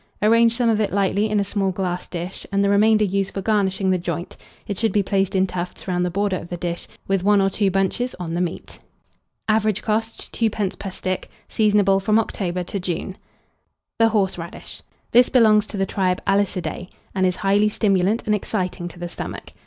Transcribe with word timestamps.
Arrange 0.19 0.55
some 0.57 0.67
of 0.67 0.79
it 0.81 0.91
lightly 0.91 1.29
in 1.29 1.39
a 1.39 1.43
small 1.43 1.71
glass 1.71 2.07
dish, 2.07 2.43
and 2.51 2.63
the 2.63 2.71
remainder 2.71 3.05
use 3.05 3.29
for 3.29 3.43
garnishing 3.43 3.91
the 3.91 3.99
joint: 3.99 4.35
it 4.65 4.79
should 4.79 4.91
be 4.91 5.03
placed 5.03 5.35
in 5.35 5.45
tufts 5.45 5.87
round 5.87 6.03
the 6.03 6.09
border 6.09 6.37
of 6.37 6.49
the 6.49 6.57
dish, 6.57 6.87
with 7.07 7.21
1 7.21 7.39
or 7.39 7.51
2 7.51 7.69
bunches 7.69 8.15
on 8.19 8.33
the 8.33 8.41
meat. 8.41 8.79
Average 9.47 9.83
cost, 9.83 10.31
2d. 10.33 10.79
per 10.79 10.89
stick. 10.89 11.29
Seasonable 11.47 11.99
from 11.99 12.17
October 12.17 12.63
to 12.63 12.79
June. 12.79 13.15
[Illustration: 13.99 13.99
HORSERADISH.] 13.99 13.99
THE 13.99 14.09
HORSERADISH. 14.09 14.81
This 15.11 15.29
belongs 15.29 15.67
to 15.67 15.77
the 15.77 15.85
tribe 15.85 16.19
Alyssidae, 16.25 16.89
and 17.13 17.27
is 17.27 17.35
highly 17.35 17.69
stimulant 17.69 18.23
and 18.25 18.33
exciting 18.33 18.87
to 18.87 18.97
the 18.97 19.07
stomach. 19.07 19.53